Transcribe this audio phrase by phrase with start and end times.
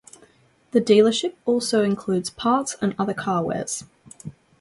[0.71, 3.83] The dealership also includes parts and other car-wares.